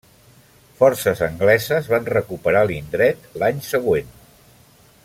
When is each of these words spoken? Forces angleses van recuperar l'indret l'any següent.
Forces 0.79 1.21
angleses 1.27 1.91
van 1.93 2.09
recuperar 2.15 2.65
l'indret 2.71 3.31
l'any 3.45 3.63
següent. 3.71 4.13